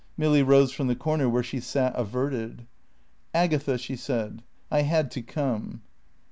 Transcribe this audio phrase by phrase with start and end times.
[0.17, 2.65] Milly rose from the corner where she sat averted.
[3.35, 5.83] "Agatha," she said, "I had to come."